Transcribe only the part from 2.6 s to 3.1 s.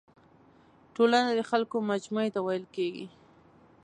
کيږي.